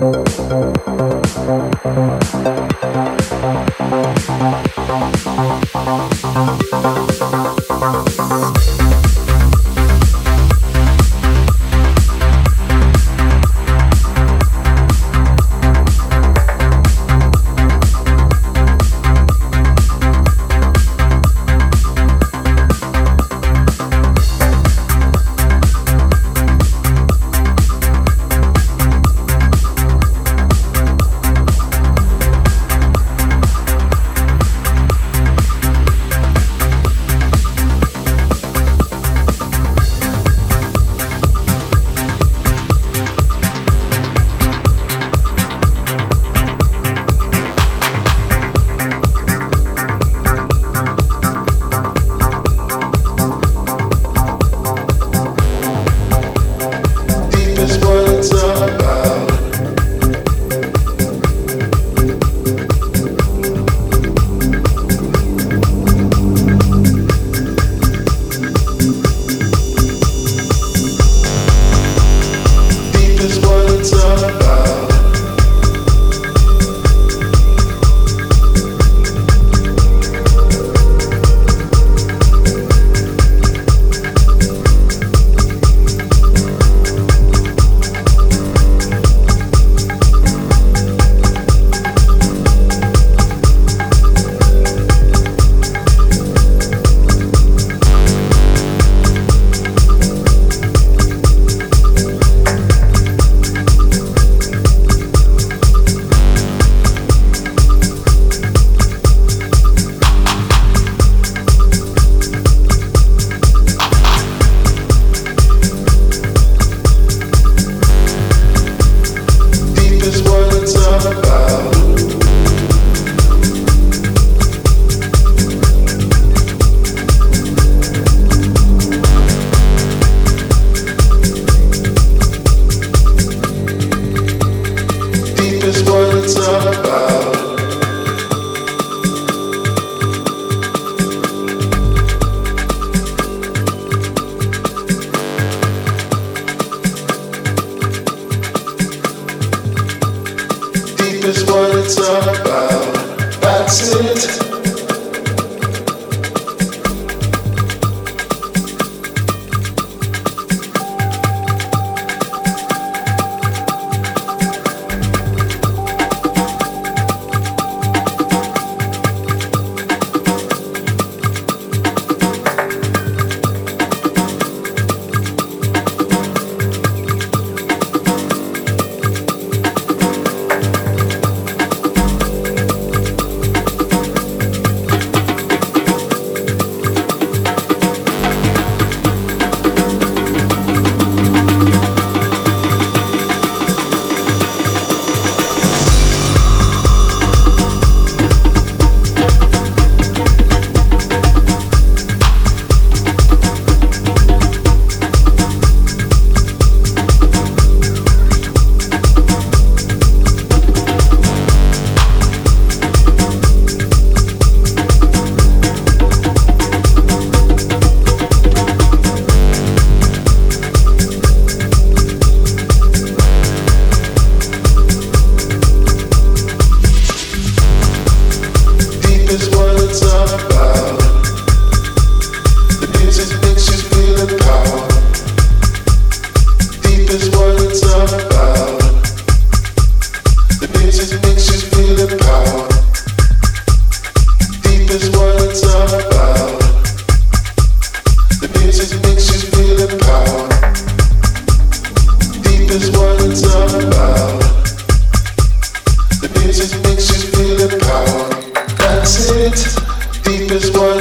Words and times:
Thank 0.00 0.30
you. 8.94 8.99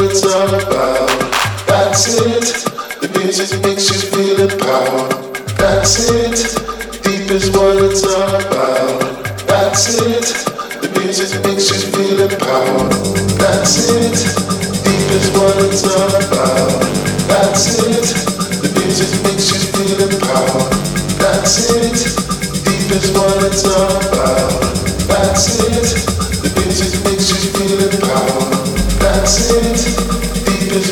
it's 0.09 0.23
about. 0.23 1.07
That's 1.67 2.17
it. 2.17 2.65
The 3.01 3.09
music 3.19 3.61
makes 3.61 3.89
you 3.93 3.99
feel 4.09 4.41
empowered. 4.41 5.35
That's 5.57 6.09
it. 6.09 6.39
Deep 7.03 7.29
is 7.29 7.51
what 7.51 7.77
it's 7.83 8.03
about. 8.03 9.21
That's 9.45 10.01
it. 10.01 10.25
The 10.81 10.89
music 10.99 11.45
makes 11.45 11.69
you 11.69 11.79
feel 11.93 12.21
empowered. 12.25 12.91
That's 13.37 13.89
it. 13.89 14.17
Deep 14.81 15.09
is 15.13 15.29
what 15.37 15.55
it's 15.69 15.83
about. 15.85 16.81
That's 17.29 17.77
it. 17.85 18.09
The 18.65 18.69
music 18.81 19.13
makes 19.23 19.53
you 19.53 19.61
feel 19.77 19.99
empowered. 20.09 20.73
That's 21.21 21.69
it. 21.69 22.01
Deep 22.65 22.89
is 22.97 23.11
what 23.13 23.43
it's 23.45 23.63
about. 23.63 24.57
That's 25.05 25.61
it. 25.69 25.87
The 26.41 26.49
music 26.61 26.97
makes 27.05 27.29
you 27.29 27.51
feel 27.53 27.79
empowered. 27.93 28.58
That's 29.29 29.51
it. 29.51 30.39
Deep 30.43 30.71
is 30.71 30.89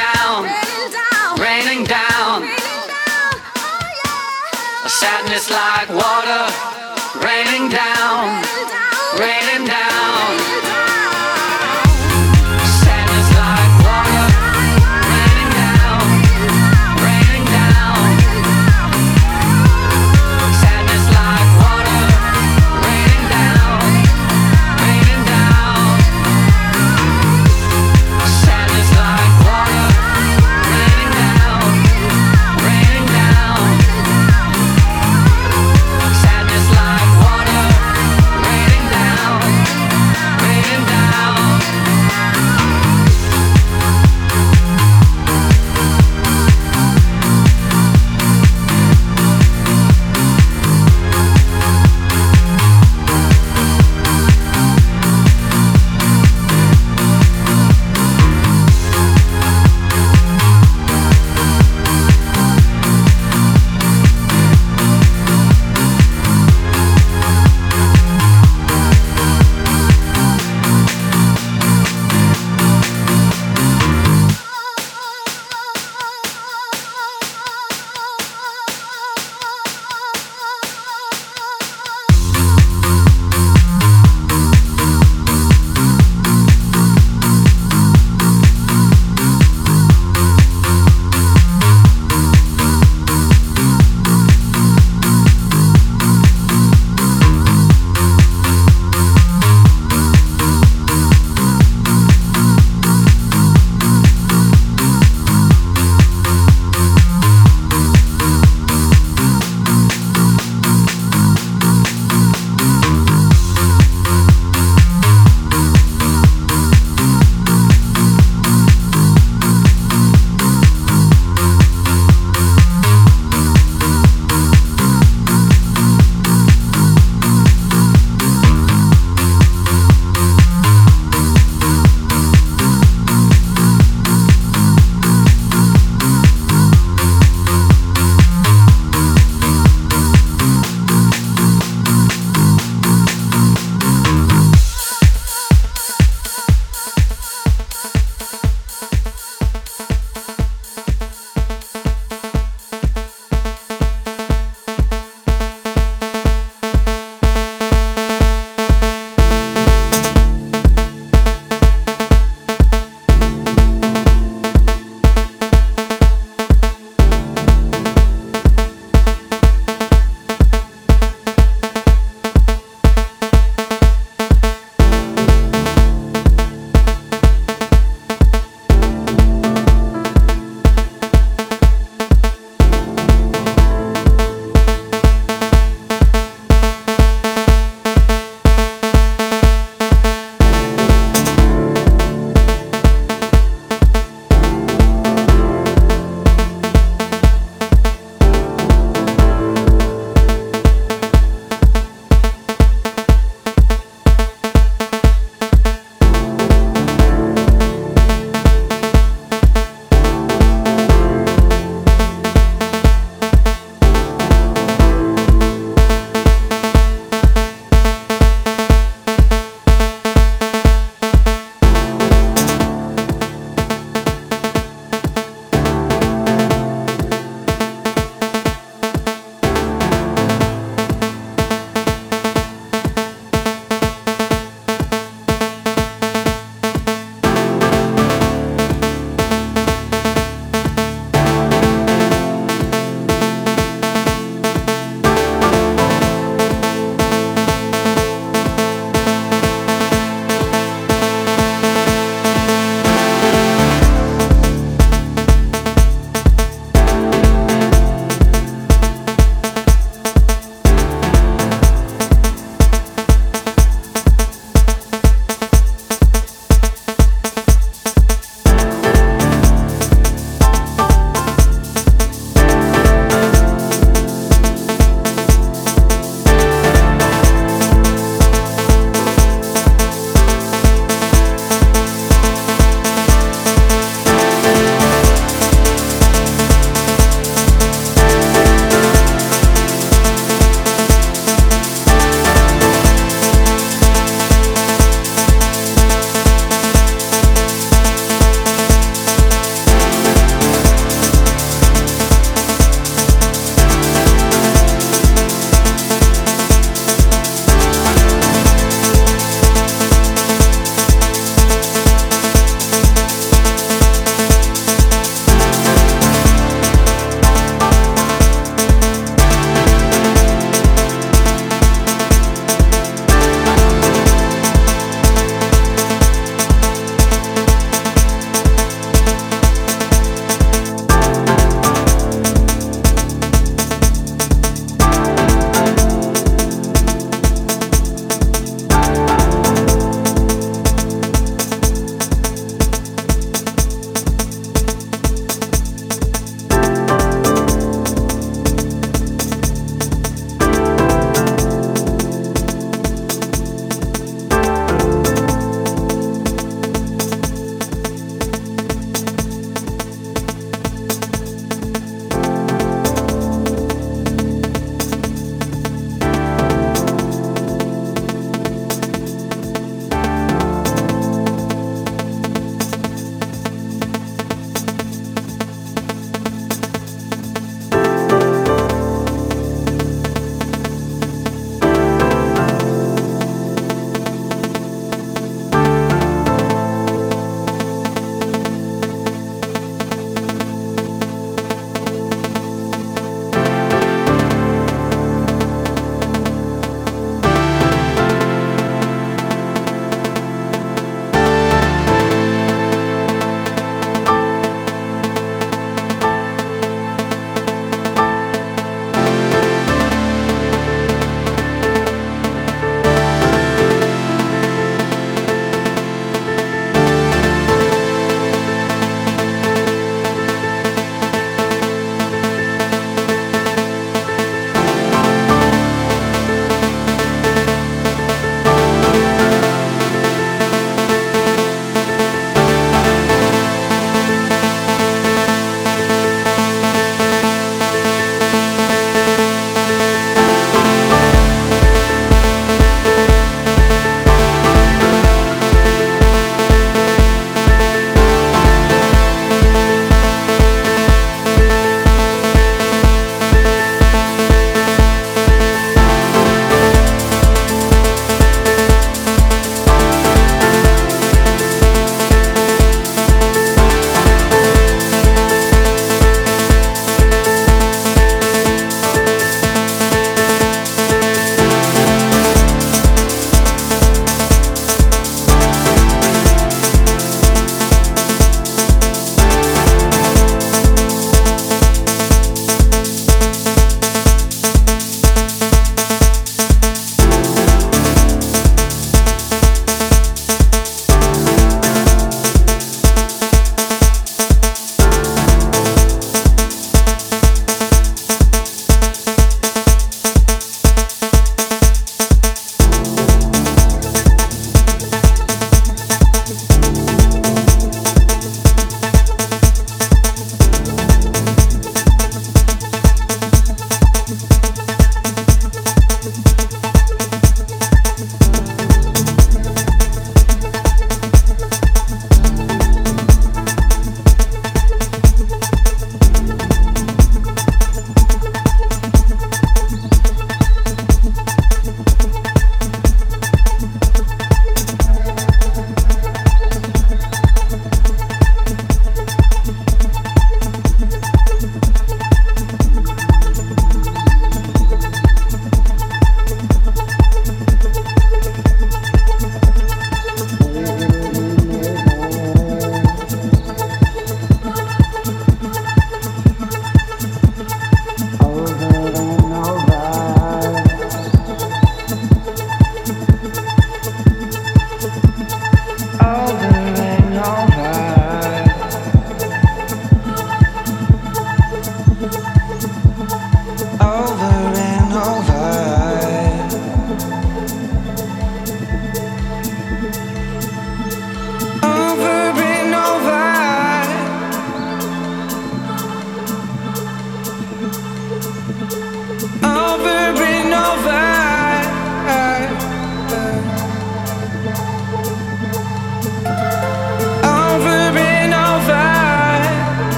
down, 0.00 0.44
raining 1.38 1.84
down. 1.84 2.36
Oh 2.40 3.86
yeah. 4.00 4.86
A 4.86 4.90
Sadness 5.00 5.46
like 5.50 5.88
water, 6.02 6.44
raining 7.26 7.68
down, 7.68 8.42
raining 9.18 9.66
down. 9.66 10.09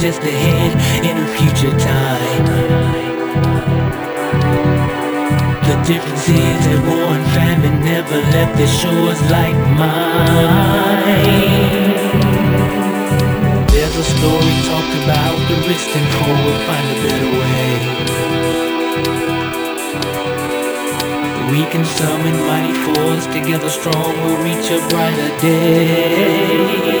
Just 0.00 0.20
ahead 0.20 0.72
in 1.04 1.16
a 1.16 1.26
future 1.36 1.74
time. 1.78 2.44
The 5.66 5.76
difference 5.88 6.28
is 6.28 6.58
that 6.66 6.80
war 6.86 7.16
and 7.16 7.26
famine 7.34 7.80
never 7.82 8.18
left 8.34 8.54
the 8.60 8.68
shores 8.68 9.20
like 9.30 9.56
mine. 9.80 10.76
There's 13.72 13.96
a 13.96 14.04
story 14.04 14.54
talked 14.68 14.94
about 15.02 15.36
the 15.48 15.56
rich 15.66 15.86
and 15.96 16.06
poor 16.14 16.36
will 16.44 16.60
find 16.68 16.86
a 16.92 16.98
better 17.02 17.30
way. 17.40 17.68
We 21.50 21.60
can 21.72 21.84
summon 21.84 22.36
mighty 22.46 22.74
force 22.84 23.26
together 23.26 23.70
strong, 23.70 24.12
we'll 24.22 24.38
reach 24.44 24.70
a 24.70 24.78
brighter 24.88 25.32
day. 25.40 26.95